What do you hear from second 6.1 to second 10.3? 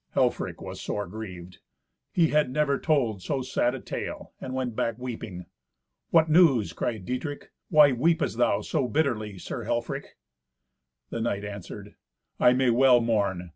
news?" cried Dietrich. "Why weepest thou so bitterly, Sir Helfrich?"